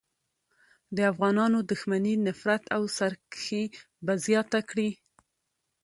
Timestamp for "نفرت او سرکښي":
2.27-3.63